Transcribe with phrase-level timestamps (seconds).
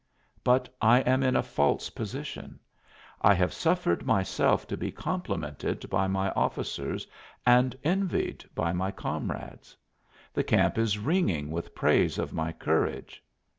[0.43, 2.59] But I am in a false position.
[3.21, 7.05] I have suffered myself to be complimented by my officers
[7.45, 9.77] and envied by my comrades.
[10.33, 13.23] The camp is ringing with praise of my courage.